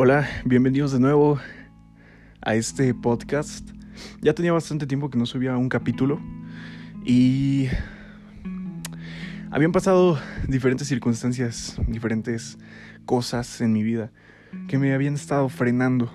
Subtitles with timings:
[0.00, 1.40] Hola, bienvenidos de nuevo
[2.40, 3.68] a este podcast.
[4.22, 6.20] Ya tenía bastante tiempo que no subía un capítulo
[7.04, 7.66] y
[9.50, 10.16] habían pasado
[10.46, 12.58] diferentes circunstancias, diferentes
[13.06, 14.12] cosas en mi vida
[14.68, 16.12] que me habían estado frenando.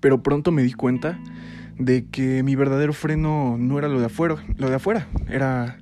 [0.00, 1.20] Pero pronto me di cuenta
[1.78, 5.76] de que mi verdadero freno no era lo de afuera, lo de afuera, era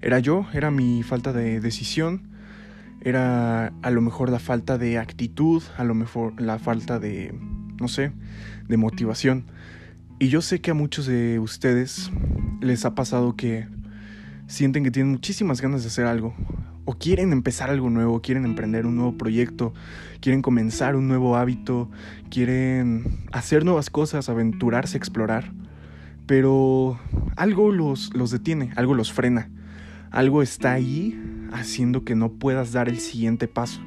[0.00, 2.30] era yo, era mi falta de decisión,
[3.06, 7.32] era a lo mejor la falta de actitud, a lo mejor la falta de,
[7.80, 8.10] no sé,
[8.66, 9.44] de motivación.
[10.18, 12.10] Y yo sé que a muchos de ustedes
[12.60, 13.68] les ha pasado que
[14.48, 16.34] sienten que tienen muchísimas ganas de hacer algo,
[16.84, 19.72] o quieren empezar algo nuevo, quieren emprender un nuevo proyecto,
[20.18, 21.88] quieren comenzar un nuevo hábito,
[22.28, 25.52] quieren hacer nuevas cosas, aventurarse, explorar,
[26.26, 26.98] pero
[27.36, 29.48] algo los, los detiene, algo los frena,
[30.10, 33.80] algo está ahí haciendo que no puedas dar el siguiente paso,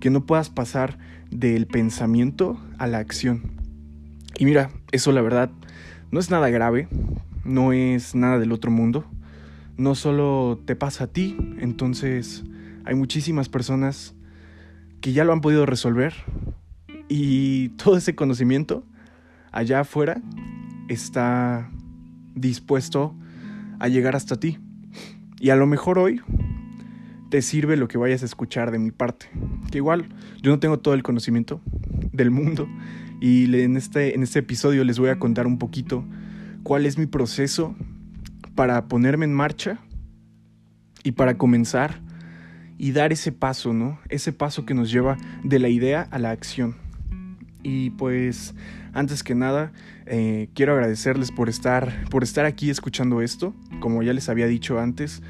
[0.00, 0.98] que no puedas pasar
[1.30, 3.52] del pensamiento a la acción.
[4.38, 5.50] Y mira, eso la verdad
[6.10, 6.88] no es nada grave,
[7.44, 9.04] no es nada del otro mundo,
[9.76, 12.44] no solo te pasa a ti, entonces
[12.84, 14.14] hay muchísimas personas
[15.00, 16.14] que ya lo han podido resolver
[17.08, 18.84] y todo ese conocimiento
[19.52, 20.20] allá afuera
[20.88, 21.70] está
[22.34, 23.14] dispuesto
[23.78, 24.58] a llegar hasta ti.
[25.38, 26.20] Y a lo mejor hoy
[27.28, 29.26] te sirve lo que vayas a escuchar de mi parte.
[29.70, 30.08] Que igual
[30.42, 31.60] yo no tengo todo el conocimiento
[32.12, 32.68] del mundo
[33.20, 36.04] y en este, en este episodio les voy a contar un poquito
[36.62, 37.74] cuál es mi proceso
[38.54, 39.78] para ponerme en marcha
[41.02, 42.00] y para comenzar
[42.78, 43.98] y dar ese paso, ¿no?
[44.08, 46.76] Ese paso que nos lleva de la idea a la acción.
[47.62, 48.54] Y pues,
[48.92, 49.72] antes que nada,
[50.04, 53.54] eh, quiero agradecerles por estar, por estar aquí escuchando esto.
[53.80, 55.22] Como ya les había dicho antes,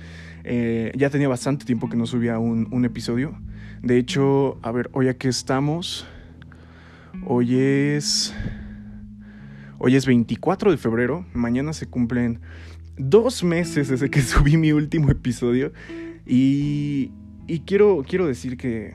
[0.49, 3.37] eh, ya tenía bastante tiempo que no subía un, episodio.
[3.83, 6.07] De hecho, a ver, hoy aquí estamos.
[7.27, 8.33] Hoy es.
[9.79, 11.27] Hoy es 24 de febrero.
[11.35, 12.39] Mañana se cumplen
[12.97, 15.73] dos meses desde que subí mi último episodio.
[16.25, 17.11] Y.
[17.49, 18.95] Y quiero, quiero decir que.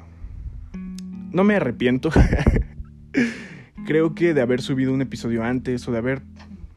[1.34, 2.12] No me arrepiento.
[3.86, 6.22] Creo que de haber subido un episodio antes o de haber.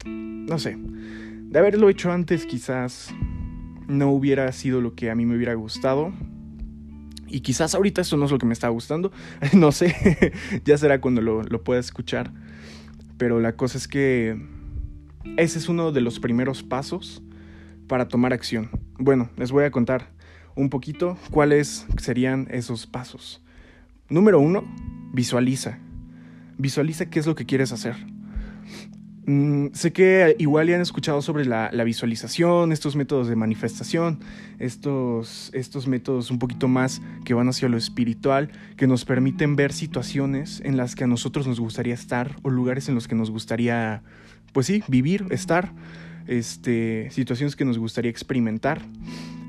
[0.05, 0.77] No sé.
[0.77, 3.13] De haberlo hecho antes, quizás
[3.87, 6.13] no hubiera sido lo que a mí me hubiera gustado.
[7.27, 9.11] Y quizás ahorita eso no es lo que me está gustando.
[9.53, 10.31] no sé,
[10.65, 12.31] ya será cuando lo, lo pueda escuchar.
[13.17, 14.37] Pero la cosa es que
[15.37, 17.21] ese es uno de los primeros pasos
[17.87, 18.69] para tomar acción.
[18.97, 20.11] Bueno, les voy a contar
[20.55, 23.41] un poquito cuáles serían esos pasos.
[24.09, 24.63] Número uno,
[25.13, 25.79] visualiza.
[26.57, 27.95] Visualiza qué es lo que quieres hacer.
[29.27, 34.19] Mm, sé que igual ya han escuchado sobre la, visualización, estos métodos de manifestación,
[34.59, 39.73] estos, estos métodos un poquito más que van hacia lo espiritual, que nos permiten ver
[39.73, 43.31] situaciones en las que a nosotros nos gustaría estar o lugares en los que nos
[43.31, 44.03] gustaría,
[44.53, 45.73] pues sí, vivir, estar,
[46.27, 48.81] este, situaciones que nos gustaría experimentar.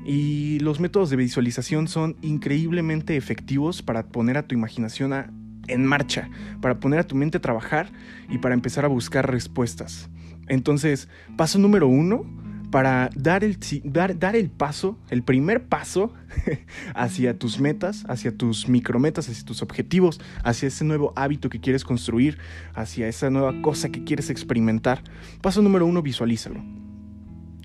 [0.05, 5.29] Y los métodos de visualización son increíblemente efectivos para poner a tu imaginación a
[5.67, 6.29] en marcha,
[6.61, 7.91] para poner a tu mente a trabajar
[8.29, 10.09] y para empezar a buscar respuestas.
[10.47, 12.25] Entonces, paso número uno,
[12.71, 16.13] para dar el, dar, dar el paso, el primer paso
[16.95, 21.83] hacia tus metas, hacia tus micrometas, hacia tus objetivos, hacia ese nuevo hábito que quieres
[21.83, 22.37] construir,
[22.73, 25.01] hacia esa nueva cosa que quieres experimentar.
[25.41, 26.61] Paso número uno, visualízalo.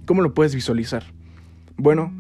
[0.07, 1.05] ¿Cómo lo puedes visualizar?
[1.77, 2.13] Bueno,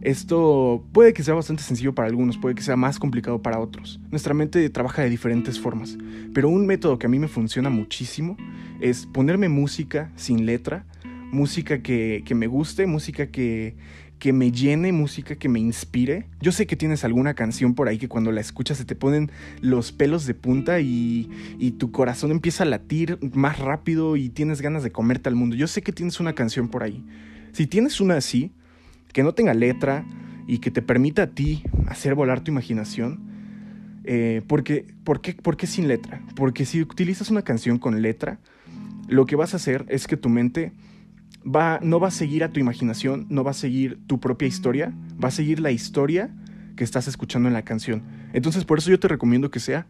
[0.00, 4.00] esto puede que sea bastante sencillo para algunos, puede que sea más complicado para otros.
[4.10, 5.98] Nuestra mente trabaja de diferentes formas,
[6.32, 8.36] pero un método que a mí me funciona muchísimo
[8.80, 10.84] es ponerme música sin letra,
[11.32, 13.76] música que, me guste, música que,
[14.18, 16.26] que me llene, música que me inspire.
[16.40, 19.30] Yo sé que tienes alguna canción por ahí que cuando la escuchas se te ponen
[19.60, 21.28] los pelos de punta y,
[21.58, 25.56] y, tu corazón empieza a latir más rápido y tienes ganas de comerte al mundo.
[25.56, 27.04] Yo sé que tienes una canción por ahí.
[27.52, 28.52] Si tienes una así,
[29.12, 30.04] que no tenga letra
[30.46, 33.20] y que te permita a ti hacer volar tu imaginación.
[34.04, 36.22] Eh, porque, ¿por, qué, ¿Por qué sin letra?
[36.34, 38.38] Porque si utilizas una canción con letra,
[39.08, 40.72] lo que vas a hacer es que tu mente
[41.44, 44.94] va, no va a seguir a tu imaginación, no va a seguir tu propia historia,
[45.22, 46.30] va a seguir la historia
[46.76, 48.02] que estás escuchando en la canción.
[48.32, 49.86] Entonces por eso yo te recomiendo que sea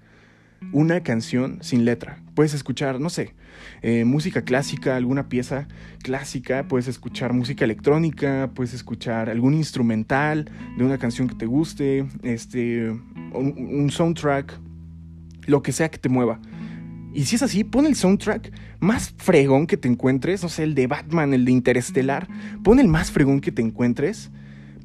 [0.73, 2.23] una canción sin letra.
[2.35, 3.35] Puedes escuchar, no sé,
[3.83, 5.69] eh, música clásica, alguna pieza
[6.03, 12.07] clásica, puedes escuchar música electrónica, puedes escuchar algún instrumental de una canción que te guste,
[12.23, 12.91] este,
[13.33, 14.59] un, soundtrack,
[15.47, 16.41] lo que sea que te mueva.
[17.15, 20.75] Y si es así, pon el soundtrack más fregón que te encuentres, no sé, el
[20.75, 22.29] de Batman, el de Interestelar,
[22.63, 24.31] pon el más fregón que te encuentres,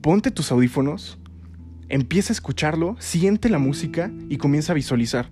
[0.01, 1.19] ponte tus audífonos,
[1.89, 5.29] empieza a escucharlo, siente la música y comienza a visualizar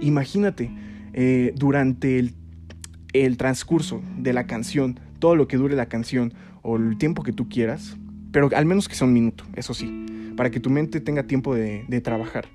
[0.00, 0.70] Imagínate,
[1.12, 6.98] eh, durante el, transcurso de la canción, todo lo que dure la canción o el
[6.98, 7.96] tiempo que tú quieras,
[8.30, 10.04] pero al menos que sea un minuto, eso sí,
[10.36, 12.46] para que tu mente tenga tiempo de, de trabajar.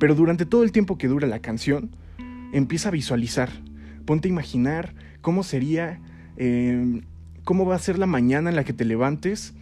[0.00, 1.90] Pero durante todo el tiempo que dura la canción,
[2.52, 3.50] empieza a visualizar,
[4.04, 6.00] ponte a imaginar cómo sería,
[6.36, 7.02] em,
[7.44, 9.54] cómo va a ser la mañana en la que te levantes,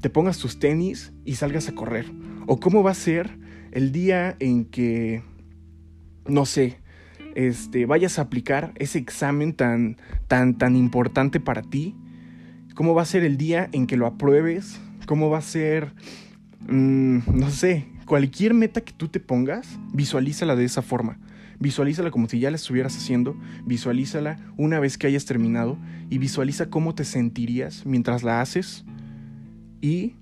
[0.00, 2.06] te pongas tus tenis y salgas a correr.
[2.46, 3.38] O cómo va a ser
[3.72, 5.22] el día en que,
[6.28, 6.78] no sé,
[7.34, 9.96] este, vayas a aplicar ese examen tan,
[10.28, 11.94] tan, tan importante para ti.
[12.74, 14.80] Cómo va a ser el día en que lo apruebes.
[15.06, 15.92] Cómo va a ser,
[16.68, 21.18] mm, no sé, cualquier meta que tú te pongas, visualízala de esa forma.
[21.60, 25.76] Visualízala como si ya la estuvieras haciendo, visualízala una vez que hayas terminado
[26.08, 28.84] y visualiza cómo te sentirías mientras la haces
[29.80, 30.14] y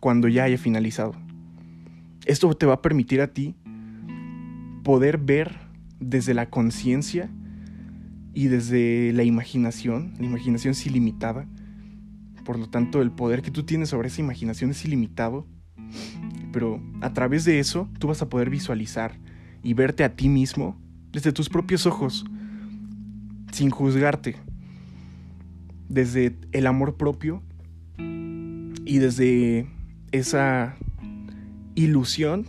[0.00, 1.14] cuando ya haya finalizado.
[2.26, 3.54] Esto te va a permitir a ti
[4.84, 5.58] poder ver
[5.98, 7.28] desde la conciencia
[8.34, 10.14] y desde la imaginación.
[10.18, 11.48] La imaginación es ilimitada.
[12.44, 15.46] Por lo tanto, el poder que tú tienes sobre esa imaginación es ilimitado.
[16.52, 19.18] Pero a través de eso, tú vas a poder visualizar
[19.62, 20.78] y verte a ti mismo
[21.10, 22.24] desde tus propios ojos,
[23.52, 24.36] sin juzgarte,
[25.88, 27.42] desde el amor propio
[27.98, 29.66] y desde
[30.12, 30.76] esa
[31.74, 32.46] ilusión,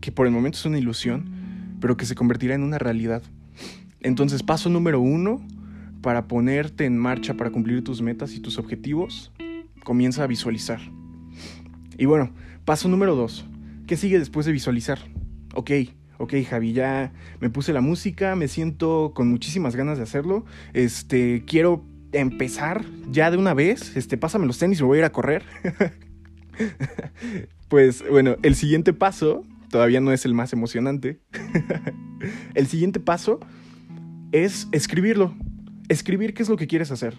[0.00, 1.41] que por el momento es una ilusión,
[1.82, 3.22] pero que se convertirá en una realidad.
[4.00, 5.44] Entonces, paso número uno
[6.00, 9.32] para ponerte en marcha para cumplir tus metas y tus objetivos,
[9.84, 10.80] comienza a visualizar.
[11.98, 12.32] Y bueno,
[12.64, 13.44] paso número dos,
[13.86, 15.00] ¿qué sigue después de visualizar?
[15.54, 15.70] Ok,
[16.18, 21.44] ok Javi, ya me puse la música, me siento con muchísimas ganas de hacerlo, este,
[21.46, 25.12] quiero empezar ya de una vez, este, pásame los tenis, me voy a ir a
[25.12, 25.44] correr.
[27.68, 31.20] pues bueno, el siguiente paso todavía no es el más emocionante.
[32.54, 33.40] el siguiente paso
[34.30, 35.34] es escribirlo.
[35.88, 37.18] Escribir qué es lo que quieres hacer.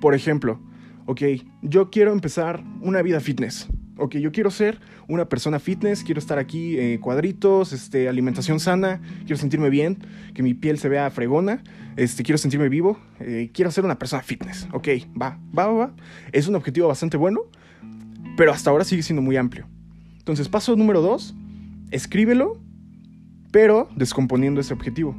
[0.00, 0.60] Por ejemplo,
[1.06, 1.22] ok,
[1.62, 6.38] yo quiero empezar una vida fitness ok, yo quiero ser una persona fitness, quiero estar
[6.38, 9.98] aquí eh, cuadritos, este, alimentación sana, quiero sentirme bien,
[10.34, 11.62] que mi piel se vea fregona,
[11.96, 14.88] este, quiero sentirme vivo, eh, quiero ser una persona fitness, ok,
[15.20, 15.94] va, va, va, va.
[16.32, 17.42] Es un objetivo bastante bueno,
[18.36, 19.66] pero hasta ahora sigue siendo muy amplio.
[20.18, 21.34] Entonces, paso número dos,
[21.94, 22.60] escríbelo,
[23.52, 25.16] pero descomponiendo ese objetivo.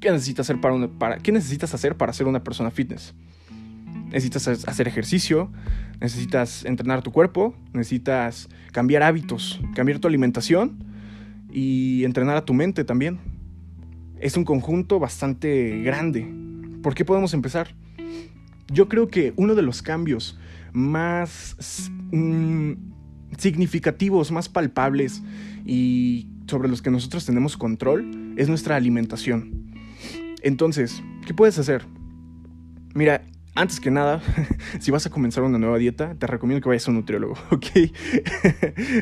[0.00, 3.14] ¿Qué necesitas hacer para, para, ¿qué necesitas hacer para ser una persona fitness?
[4.06, 5.50] Necesitas hacer ejercicio,
[6.00, 10.84] necesitas entrenar tu cuerpo, necesitas cambiar hábitos, cambiar tu alimentación
[11.52, 13.18] y entrenar a tu mente también.
[14.20, 16.32] Es un conjunto bastante grande.
[16.82, 17.74] ¿Por qué podemos empezar?
[18.72, 20.38] Yo creo que uno de los cambios
[20.72, 22.89] más mm,
[23.38, 25.22] significativos, más palpables
[25.66, 29.72] y sobre los que nosotros tenemos control es nuestra alimentación.
[30.42, 31.84] Entonces, ¿qué puedes hacer?
[32.94, 33.22] Mira,
[33.54, 34.22] antes que nada,
[34.80, 37.66] si vas a comenzar una nueva dieta, te recomiendo que vayas a un nutriólogo, ¿ok?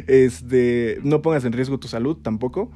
[0.07, 2.71] este, no pongas en riesgo tu salud tampoco.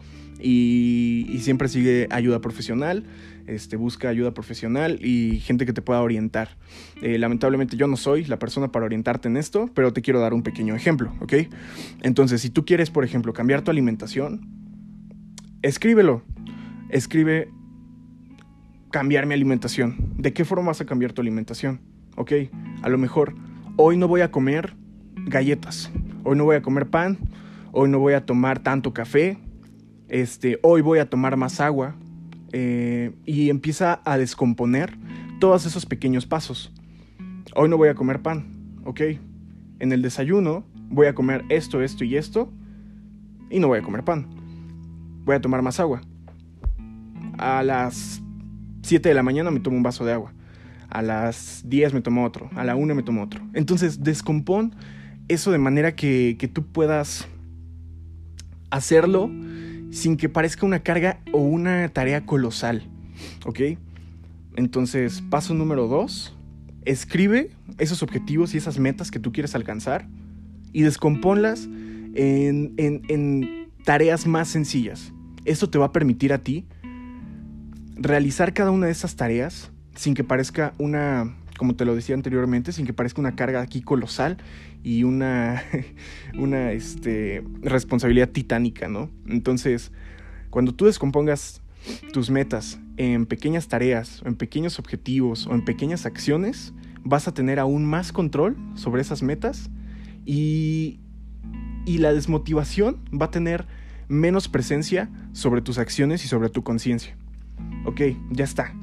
[0.45, 3.05] Y, siempre sigue ayuda profesional,
[3.47, 6.57] este, busca ayuda profesional y gente que te pueda orientar.
[7.01, 10.35] Eh, lamentablemente yo no soy la persona para orientarte en esto, pero te quiero dar
[10.35, 11.35] un pequeño ejemplo, ¿ok?
[12.03, 14.49] Entonces, si tú quieres, por ejemplo, cambiar tu alimentación,
[15.63, 16.23] escríbelo.
[16.91, 17.49] Escribe
[18.93, 19.97] cambiar mi alimentación.
[20.17, 21.81] ¿De qué forma vas a cambiar tu alimentación?
[22.17, 22.33] Ok,
[22.83, 23.35] a lo mejor
[23.77, 24.77] hoy no voy a comer
[25.27, 25.91] galletas,
[26.25, 27.19] hoy no voy a comer pan,
[27.73, 29.39] hoy no voy a tomar tanto café,
[30.09, 31.97] este, hoy voy a tomar más agua
[32.53, 34.97] eh, y empieza a descomponer
[35.41, 36.71] todos esos pequeños pasos.
[37.57, 38.45] Hoy no voy a comer pan,
[38.85, 39.01] ok.
[39.81, 42.53] En el desayuno voy a comer esto, esto y esto
[43.51, 44.29] y no voy a comer pan.
[45.25, 46.03] Voy a tomar más agua.
[47.39, 48.22] A las
[48.83, 50.33] 7 de la mañana me tomo un vaso de agua.
[50.89, 52.51] A las 10 me tomo otro.
[52.55, 53.41] A la 1 me tomo otro.
[53.55, 54.75] Entonces, descompón
[55.29, 57.29] eso de manera que, que tú puedas
[58.71, 59.31] hacerlo
[59.91, 62.83] sin que parezca una carga o una tarea colosal.
[63.47, 63.61] ¿Ok?
[64.57, 66.37] Entonces, paso número 2.
[66.85, 70.09] Escribe esos objetivos y esas metas que tú quieres alcanzar
[70.73, 71.69] y descompónlas
[72.15, 75.13] en, en, en tareas más sencillas.
[75.45, 76.67] Esto te va a permitir a ti
[77.97, 82.73] realizar cada una de esas tareas sin que parezca una, como te lo decía anteriormente,
[82.73, 84.39] sin que parezca una carga aquí colosal
[84.83, 85.63] y una,
[86.39, 89.11] una este, responsabilidad titánica, ¿no?
[89.27, 89.93] Entonces,
[90.51, 91.63] cuando tú descompongas
[92.13, 96.73] tus metas en pequeñas tareas, en pequeños objetivos o en pequeñas acciones,
[97.05, 99.71] vas a tener aún más control sobre esas metas
[100.25, 101.01] y,
[101.85, 103.67] y la desmotivación va a tener
[104.09, 107.17] menos presencia sobre tus acciones y sobre tu conciencia.
[107.85, 108.75] Ok, ya está.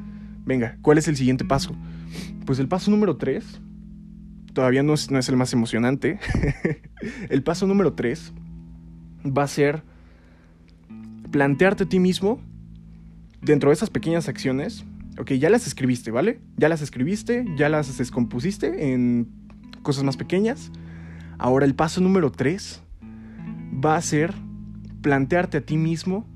[0.46, 1.76] Venga, ¿cuál es el siguiente paso?
[2.46, 3.62] Pues el paso número 3,
[4.54, 6.20] todavía no es, no es el más emocionante.
[7.30, 8.34] el paso número 3
[9.26, 9.84] va a ser
[11.32, 12.42] plantearte a ti mismo
[13.42, 14.86] dentro de esas pequeñas acciones.
[15.20, 16.40] Ok, ya las escribiste, ¿vale?
[16.58, 19.28] Ya las escribiste, ya las descompusiste en
[19.82, 20.72] cosas más pequeñas.
[21.38, 22.82] Ahora el paso número 3
[23.86, 24.34] va a ser
[25.02, 26.28] plantearte a ti mismo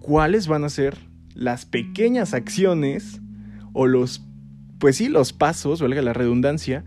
[0.00, 1.07] cuáles van a ser
[1.38, 3.20] las pequeñas acciones
[3.72, 4.26] o los,
[4.78, 6.84] pues sí, los pasos, valga la redundancia,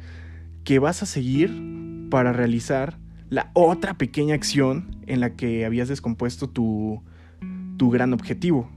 [0.66, 1.58] que vas a seguir
[2.10, 7.02] para realizar la otra pequeña acción en la que habías descompuesto tu,
[7.78, 8.70] tu gran objetivo.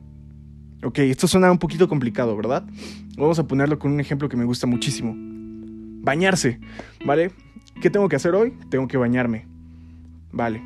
[0.85, 2.65] Ok, esto suena un poquito complicado, ¿verdad?
[3.17, 5.15] Vamos a ponerlo con un ejemplo que me gusta muchísimo.
[6.05, 6.61] Bañarse,
[7.05, 7.33] ¿vale?
[7.83, 8.53] ¿Qué tengo que hacer hoy?
[8.71, 9.49] Tengo que bañarme.
[10.31, 10.63] Vale,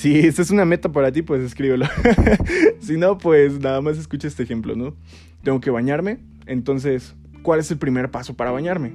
[0.00, 1.86] si esta es una meta para ti, pues escríbelo.
[2.90, 4.96] si no, pues nada más escucha este ejemplo, ¿no?
[5.44, 8.90] Tengo que bañarme, entonces, ¿cuál es el primer paso para bañarme?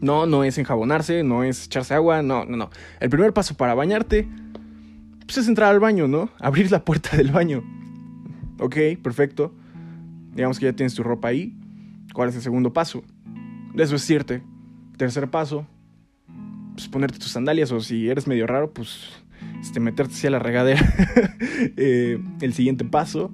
[0.00, 2.70] No, no es enjabonarse, no es echarse agua, no, no, no.
[2.98, 4.26] El primer paso para bañarte,
[5.24, 6.30] pues es entrar al baño, ¿no?
[6.40, 7.62] Abrir la puerta del baño.
[8.58, 9.54] Ok, perfecto.
[10.34, 11.56] Digamos que ya tienes tu ropa ahí.
[12.12, 13.04] ¿Cuál es el segundo paso?
[13.72, 14.42] Desvestirte.
[14.96, 15.64] Tercer paso,
[16.74, 19.10] pues ponerte tus sandalias o si eres medio raro, pues
[19.60, 20.80] este, meterte hacia la regadera.
[21.76, 23.32] Eh, el siguiente paso,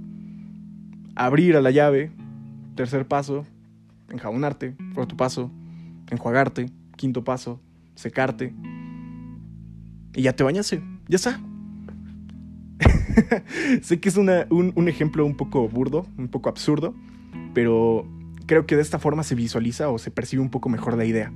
[1.15, 2.11] abrir a la llave.
[2.75, 3.45] Tercer paso,
[4.11, 4.75] enjabonarte.
[4.95, 5.51] Cuarto paso,
[6.11, 6.71] enjuagarte.
[6.97, 7.61] Quinto paso,
[7.95, 8.55] secarte.
[10.15, 11.41] Y ya te bañaste, ya está.
[13.83, 16.95] sé que es un ejemplo un poco burdo, un poco absurdo,
[17.53, 18.07] pero
[18.47, 21.33] creo que de esta forma se visualiza o se percibe un poco mejor la idea.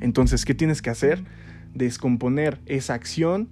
[0.00, 1.24] Entonces, ¿qué tienes que hacer?
[1.74, 3.48] Descomponer esa acción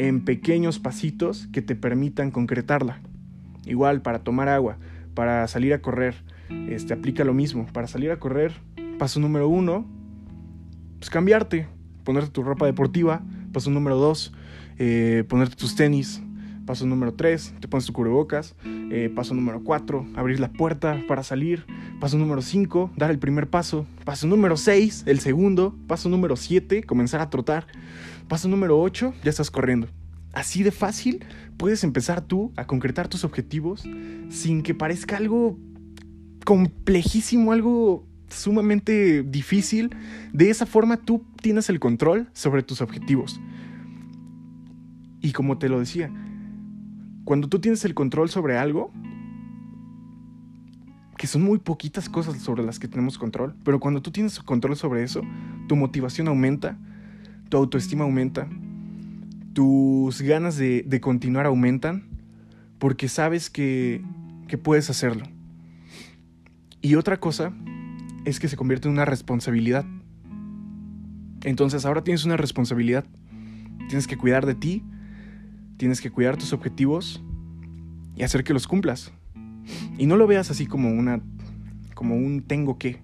[0.00, 3.00] en pequeños pasitos que te permitan concretarla.
[3.66, 4.78] Igual para tomar agua,
[5.12, 6.14] para salir a correr,
[6.70, 7.66] este, aplica lo mismo.
[7.66, 8.54] Para salir a correr,
[8.98, 9.86] paso número uno,
[10.98, 11.68] pues cambiarte,
[12.02, 13.20] ponerte tu ropa deportiva.
[13.52, 14.32] Paso número dos,
[14.78, 16.22] eh, ponerte tus tenis.
[16.64, 18.54] Paso número tres, te pones tu cubrebocas.
[18.64, 21.66] Eh, paso número cuatro, abrir la puerta para salir.
[22.00, 23.84] Paso número cinco, dar el primer paso.
[24.06, 25.76] Paso número seis, el segundo.
[25.86, 27.66] Paso número siete, comenzar a trotar.
[28.30, 29.88] Paso número 8, ya estás corriendo.
[30.32, 31.24] Así de fácil
[31.56, 33.82] puedes empezar tú a concretar tus objetivos
[34.28, 35.58] sin que parezca algo
[36.44, 39.90] complejísimo, algo sumamente difícil.
[40.32, 43.40] De esa forma tú tienes el control sobre tus objetivos.
[45.20, 46.08] Y como te lo decía,
[47.24, 48.92] cuando tú tienes el control sobre algo,
[51.18, 54.76] que son muy poquitas cosas sobre las que tenemos control, pero cuando tú tienes control
[54.76, 55.20] sobre eso,
[55.66, 56.78] tu motivación aumenta,
[57.50, 58.48] tu autoestima aumenta,
[59.52, 62.04] tus ganas de, continuar aumentan,
[62.78, 64.02] porque sabes que,
[64.48, 65.24] que puedes hacerlo.
[66.80, 67.52] Y otra cosa
[68.24, 69.84] es que se convierte en una responsabilidad.
[71.42, 73.04] Entonces ahora tienes una responsabilidad.
[73.88, 74.84] Tienes que cuidar de ti,
[75.76, 77.22] tienes que cuidar tus objetivos
[78.14, 79.12] y hacer que los cumplas.
[79.98, 81.20] Y no lo veas así como una
[81.94, 83.02] como un tengo que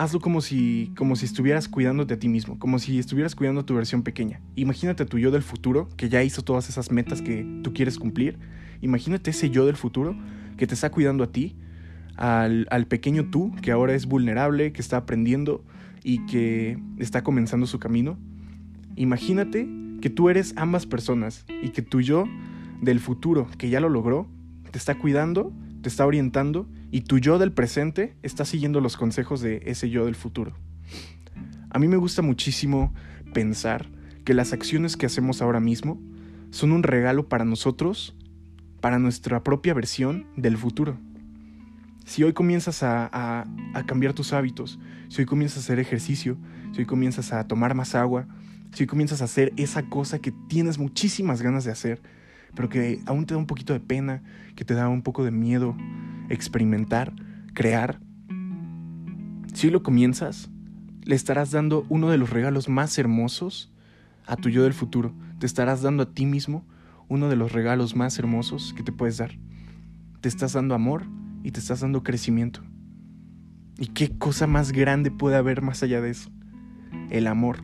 [0.00, 3.66] hazlo como si, como si estuvieras cuidándote a ti mismo, como si estuvieras cuidando a
[3.66, 4.40] tu versión pequeña.
[4.56, 8.38] Imagínate tu yo del futuro, que ya hizo todas esas metas que tú quieres cumplir.
[8.80, 10.16] Imagínate ese yo del futuro
[10.56, 11.54] que te está cuidando a ti,
[12.16, 15.62] al, al pequeño tú, que ahora es vulnerable, que está aprendiendo
[16.02, 18.16] y que está comenzando su camino.
[18.96, 19.68] Imagínate
[20.00, 22.24] que tú eres ambas personas y que tu yo
[22.80, 24.26] del futuro, que ya lo logró,
[24.70, 25.52] te está cuidando,
[25.82, 30.06] te está orientando y tu yo del presente está siguiendo los consejos de ese yo
[30.06, 30.54] del futuro.
[31.70, 32.92] A mí me gusta muchísimo
[33.32, 33.86] pensar
[34.24, 36.00] que las acciones que hacemos ahora mismo
[36.50, 38.16] son un regalo para nosotros,
[38.80, 40.98] para nuestra propia versión del futuro.
[42.04, 43.46] Si hoy comienzas a,
[43.86, 46.36] cambiar tus hábitos, si hoy comienzas a hacer ejercicio,
[46.72, 48.26] si hoy comienzas a tomar más agua,
[48.72, 52.02] si hoy comienzas a hacer esa cosa que tienes muchísimas ganas de hacer,
[52.54, 54.22] pero que aún te da un poquito de pena,
[54.56, 55.76] que te da un poco de miedo
[56.28, 57.12] experimentar,
[57.54, 58.00] crear.
[59.52, 60.50] Si lo comienzas,
[61.04, 63.72] le estarás dando uno de los regalos más hermosos
[64.26, 65.12] a tu yo del futuro.
[65.38, 66.64] Te estarás dando a ti mismo
[67.08, 69.32] uno de los regalos más hermosos que te puedes dar.
[70.20, 71.06] Te estás dando amor
[71.42, 72.62] y te estás dando crecimiento.
[73.78, 76.30] ¿Y qué cosa más grande puede haber más allá de eso?
[77.10, 77.58] El amor.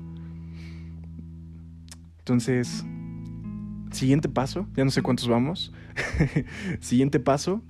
[2.19, 2.85] Entonces,
[3.97, 5.73] Siguiente paso, ya no sé cuántos vamos.
[6.81, 7.63] Siguiente paso,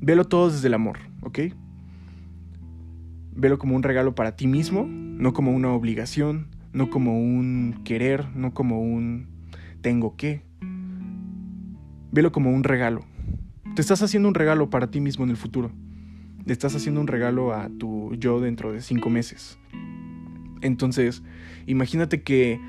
[0.00, 1.38] velo todo desde el amor, ¿ok?
[3.36, 8.26] Velo como un regalo para ti mismo, no como una obligación, no como un querer,
[8.34, 9.28] no como un
[9.82, 10.42] tengo que.
[12.10, 13.04] Velo como un regalo.
[13.76, 15.70] Te estás haciendo un regalo para ti mismo en el futuro.
[16.44, 19.60] Le estás haciendo un regalo a tu yo dentro de cinco meses.
[20.60, 21.22] Entonces,
[21.66, 22.60] imagínate que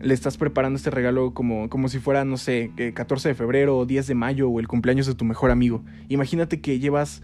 [0.00, 3.86] le estás preparando este regalo como, como si fuera, no sé, 14 de febrero o
[3.86, 5.82] 10 de mayo o el cumpleaños de tu mejor amigo.
[6.08, 7.22] Imagínate que llevas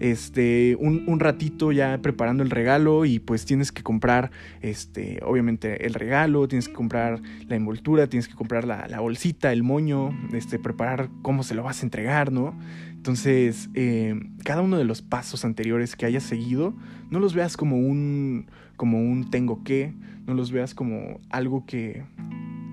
[0.00, 5.94] este, un, ratito ya preparando el regalo y pues tienes que comprar, este, obviamente el
[5.94, 11.08] regalo, tienes que comprar la envoltura, tienes que comprar la, bolsita, el moño, este, preparar
[11.22, 12.54] cómo se lo vas a entregar, ¿no?
[12.92, 16.74] Entonces, eh, cada uno de los pasos anteriores que hayas seguido,
[17.10, 19.94] no los veas como un, como un tengo que,
[20.26, 22.04] no los veas como algo que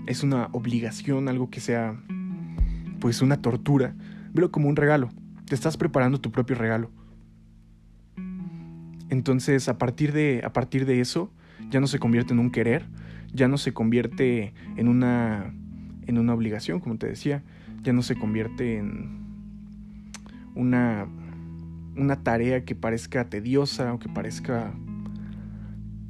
[0.08, 1.96] es una obligación, algo que sea
[3.00, 3.96] pues una tortura,
[4.34, 5.10] velo como un regalo.
[5.46, 6.90] Te estás preparando tu propio regalo.
[9.14, 11.32] Entonces, a partir de, a partir de eso,
[11.70, 12.88] ya no se convierte en un querer,
[13.32, 15.54] ya no se convierte en una,
[16.08, 17.44] en una obligación, como te decía,
[17.84, 19.20] ya no se convierte en
[20.56, 21.06] una,
[21.96, 24.74] una tarea que parezca tediosa o que parezca,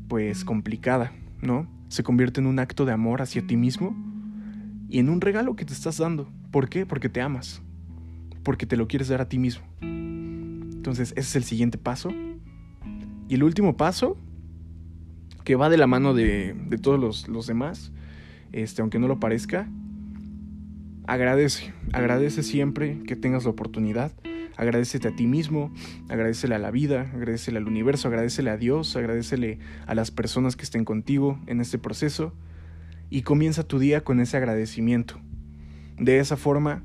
[0.07, 1.67] pues, complicada, ¿no?
[1.89, 3.93] Se convierte en un acto de amor hacia ti mismo
[4.87, 6.31] y en un regalo que te estás dando.
[6.51, 6.85] ¿Por qué?
[6.85, 7.61] Porque te amas,
[8.43, 9.65] porque te lo quieres dar a ti mismo.
[9.81, 12.13] Entonces, ese es el siguiente paso
[13.27, 14.17] y el último paso,
[15.43, 17.91] que va de la mano de, todos los, demás,
[18.51, 19.67] este, aunque no lo parezca,
[21.05, 21.73] agradece.
[21.91, 24.11] Agradece siempre que tengas la oportunidad.
[24.55, 25.73] Agradecete a ti mismo,
[26.09, 30.63] agradecele a la vida, agradecele al universo, agradecele a Dios, agradecele a las personas que
[30.63, 32.33] estén contigo en este proceso
[33.09, 35.19] y comienza tu día con ese agradecimiento.
[35.97, 36.83] De esa forma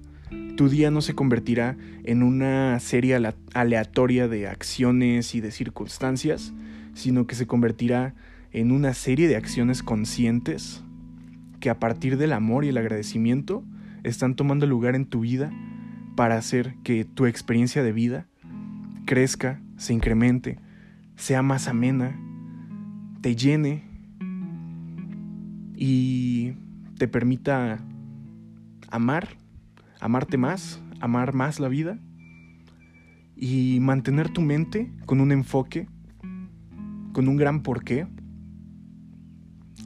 [0.56, 3.16] tu día no se convertirá en una serie
[3.54, 6.52] aleatoria de acciones y de circunstancias,
[6.94, 8.14] sino que se convertirá
[8.52, 10.82] en una serie de acciones conscientes
[11.60, 13.64] que a partir del amor y el agradecimiento
[14.04, 15.52] están tomando lugar en tu vida
[16.16, 18.26] para hacer que tu experiencia de vida
[19.06, 20.58] crezca, se incremente,
[21.16, 22.18] sea más amena,
[23.20, 23.84] te llene
[25.76, 26.54] y
[26.98, 27.78] te permita
[28.90, 29.36] amar
[30.00, 31.98] amarte más, amar más la vida
[33.36, 35.86] y mantener tu mente con un enfoque,
[37.12, 38.06] con un gran porqué,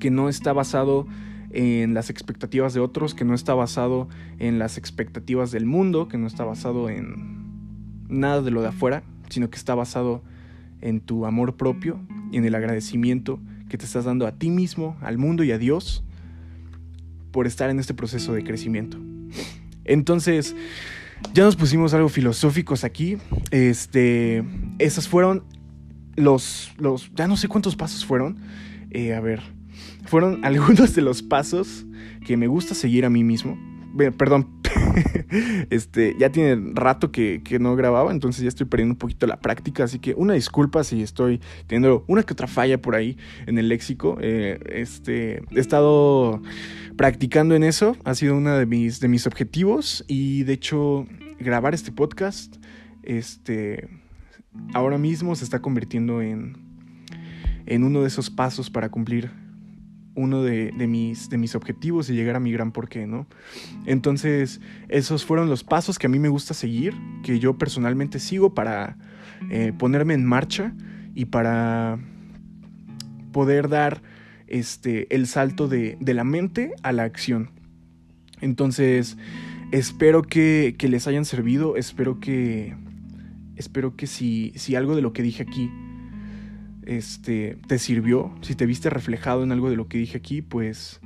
[0.00, 1.06] que no está basado
[1.50, 6.18] en las expectativas de otros, que no está basado en las expectativas del mundo, que
[6.18, 7.42] no está basado en
[8.08, 10.22] nada de lo de afuera, sino que está basado
[10.80, 14.96] en tu amor propio y en el agradecimiento que te estás dando a ti mismo,
[15.00, 16.04] al mundo y a Dios
[17.30, 18.98] por estar en este proceso de crecimiento.
[19.84, 20.54] Entonces,
[21.34, 23.18] ya nos pusimos algo filosóficos aquí.
[23.50, 24.44] Este,
[24.78, 25.44] esas fueron
[26.16, 28.38] los, los, ya no sé cuántos pasos fueron.
[28.90, 29.42] Eh, a ver,
[30.04, 31.84] fueron algunos de los pasos
[32.26, 33.58] que me gusta seguir a mí mismo.
[34.16, 34.62] Perdón,
[35.70, 39.84] este, ya tiene rato que, no grababa, entonces ya estoy perdiendo un poquito la práctica,
[39.84, 43.68] así que una disculpa si estoy teniendo una que otra falla por ahí en el
[43.68, 44.18] léxico.
[44.20, 46.42] Eh, este, he estado
[46.96, 51.06] practicando en eso, ha sido uno de mis, de mis objetivos y de hecho
[51.38, 52.56] grabar este podcast,
[53.02, 53.88] este,
[54.74, 56.56] ahora mismo se está convirtiendo en,
[57.66, 59.41] en uno de esos pasos para cumplir
[60.14, 63.26] uno de, mis, objetivos y llegar a mi gran porqué, ¿no?
[63.86, 68.54] Entonces, esos fueron los pasos que a mí me gusta seguir, que yo personalmente sigo
[68.54, 68.96] para
[69.50, 70.74] eh, ponerme en marcha
[71.14, 71.98] y para
[73.32, 74.02] poder dar
[74.46, 77.50] este, el salto de, la mente a la acción.
[78.40, 79.16] Entonces,
[79.70, 82.74] espero que, les hayan servido, espero que,
[83.56, 85.70] espero que si algo de lo que dije aquí
[86.84, 91.00] este, te sirvió, si te viste reflejado en algo de lo que dije aquí, pues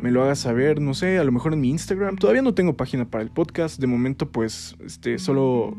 [0.00, 2.16] me lo hagas saber, no sé, a lo mejor en mi Instagram.
[2.16, 5.76] Todavía no tengo página para el podcast, de momento pues este, solo,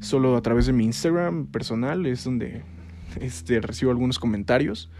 [0.00, 2.62] solo a través de mi Instagram personal es donde
[3.20, 4.90] este, recibo algunos comentarios.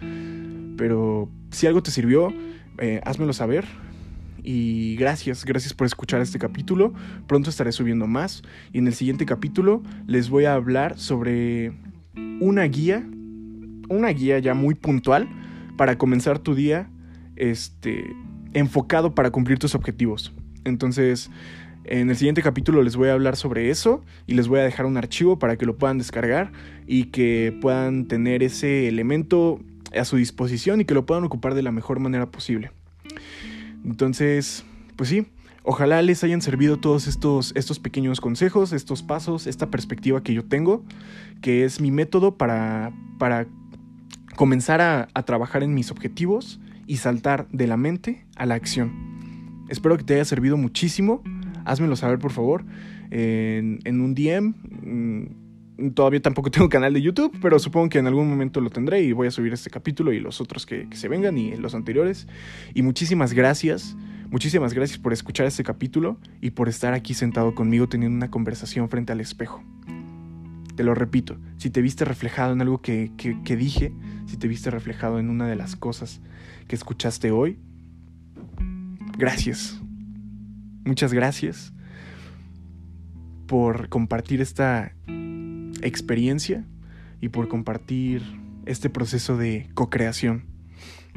[0.77, 2.33] Pero si algo te sirvió,
[2.79, 3.67] eh, házmelo saber.
[4.43, 6.95] Y gracias, gracias por escuchar este capítulo.
[7.27, 8.43] Pronto estaré subiendo más.
[8.73, 11.73] Y en el siguiente capítulo les voy a hablar sobre
[12.41, 13.07] una guía,
[13.91, 15.29] una guía ya muy puntual
[15.77, 16.89] para comenzar tu día
[17.37, 18.05] este,
[18.55, 20.33] enfocado para cumplir tus objetivos.
[20.65, 21.31] Entonces,
[21.85, 24.87] en el siguiente capítulo les voy a hablar sobre eso y les voy a dejar
[24.87, 26.53] un archivo para que lo puedan descargar
[26.87, 29.61] y que puedan tener ese elemento
[29.99, 32.71] a su disposición y que lo puedan ocupar de la mejor manera posible.
[33.85, 34.65] Entonces,
[34.97, 35.27] pues sí,
[35.63, 40.45] ojalá les hayan servido todos estos, estos pequeños consejos, estos pasos, esta perspectiva que yo
[40.45, 40.85] tengo,
[41.41, 43.47] que es mi método para, para
[44.37, 49.67] comenzar a, trabajar en mis objetivos y saltar de la mente a la acción.
[49.69, 51.23] Espero que te haya servido muchísimo.
[51.65, 52.65] Házmelo saber, por favor,
[53.11, 54.55] en, un DM.
[54.83, 59.03] Mm, todavía tampoco tengo canal de YouTube, pero supongo que en algún momento lo tendré
[59.03, 62.27] y voy a subir este capítulo y los otros que se vengan y los anteriores.
[62.75, 63.97] Y muchísimas gracias.
[64.31, 68.89] Muchísimas gracias por escuchar este capítulo y por estar aquí sentado conmigo teniendo una conversación
[68.89, 69.65] frente al espejo.
[70.81, 73.11] Te lo repito, si te viste reflejado en algo que,
[73.45, 73.93] dije,
[74.25, 76.23] si te viste reflejado en una de las cosas
[76.69, 77.59] que escuchaste hoy,
[79.19, 79.79] gracias.
[80.87, 81.75] Muchas gracias
[83.47, 84.95] por compartir esta
[85.83, 86.65] experiencia
[87.21, 88.23] y por compartir
[88.65, 90.47] este proceso de co-creación.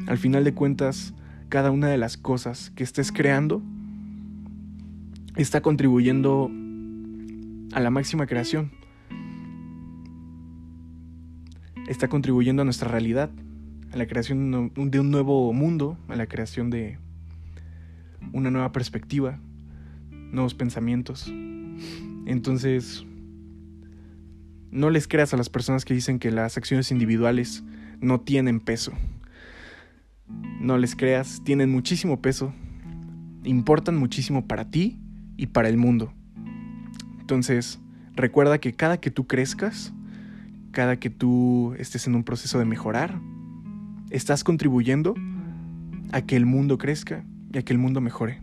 [0.06, 1.14] Al final de cuentas,
[1.48, 3.62] cada una de las cosas que estés creando
[5.36, 6.50] está contribuyendo
[7.72, 8.83] a la máxima creación.
[11.88, 13.30] Está contribuyendo a nuestra realidad,
[13.92, 16.98] a la creación de un nuevo mundo, a la creación de
[18.32, 19.38] una nueva perspectiva,
[20.10, 21.32] nuevos pensamientos.
[22.26, 23.04] Entonces,
[24.70, 27.62] no les creas a las personas que dicen que las acciones individuales
[28.00, 28.92] no tienen peso.
[30.60, 32.52] No les creas, tienen muchísimo peso,
[33.44, 34.98] importan muchísimo para ti
[35.36, 36.12] y para el mundo.
[37.20, 37.78] Entonces,
[38.14, 39.92] recuerda que cada que tú crezcas,
[40.74, 43.18] cada que tú estés en un proceso de mejorar,
[44.10, 45.14] estás contribuyendo
[46.12, 48.42] a que el mundo crezca y a que el mundo mejore.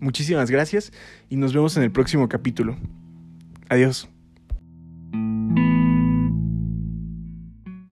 [0.00, 0.92] Muchísimas gracias
[1.30, 2.76] y nos vemos en el próximo capítulo.
[3.70, 4.08] Adiós.